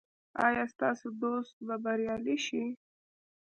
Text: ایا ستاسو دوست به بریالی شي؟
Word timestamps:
ایا 0.45 0.63
ستاسو 0.73 1.07
دوست 1.21 1.55
به 1.67 1.75
بریالی 1.83 2.37
شي؟ 2.45 2.63